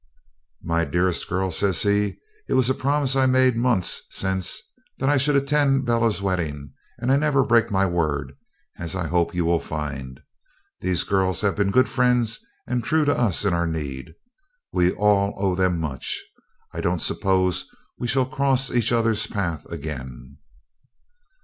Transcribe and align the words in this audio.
'My 0.63 0.83
dearest 0.83 1.29
girl,' 1.29 1.51
said 1.51 1.75
he, 1.75 2.17
'it 2.47 2.55
was 2.55 2.71
a 2.71 2.73
promise 2.73 3.15
I 3.15 3.27
made 3.27 3.55
months 3.55 4.01
since 4.09 4.59
that 4.97 5.09
I 5.09 5.17
should 5.17 5.35
attend 5.35 5.85
Bella's 5.85 6.23
wedding, 6.23 6.73
and 6.97 7.11
I 7.11 7.17
never 7.17 7.43
break 7.43 7.69
my 7.69 7.85
word, 7.85 8.35
as 8.79 8.95
I 8.95 9.05
hope 9.05 9.35
you 9.35 9.45
will 9.45 9.59
find. 9.59 10.19
These 10.79 11.03
girls 11.03 11.41
have 11.41 11.55
been 11.55 11.69
good 11.69 11.87
friends 11.87 12.39
and 12.65 12.83
true 12.83 13.05
to 13.05 13.15
us 13.15 13.45
in 13.45 13.53
our 13.53 13.67
need. 13.67 14.15
We 14.73 14.91
all 14.91 15.35
owe 15.37 15.53
them 15.53 15.79
much. 15.79 16.19
I 16.73 16.81
don't 16.81 16.97
suppose 16.99 17.69
we 17.99 18.07
shall 18.07 18.25
cross 18.25 18.71
each 18.71 18.91
other's 18.91 19.27
path 19.27 19.67
again.' 19.69 20.37